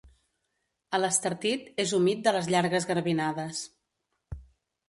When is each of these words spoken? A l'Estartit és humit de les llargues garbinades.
A 0.97 0.99
l'Estartit 1.01 1.69
és 1.85 1.93
humit 1.97 2.25
de 2.29 2.35
les 2.39 2.49
llargues 2.55 2.91
garbinades. 2.93 3.61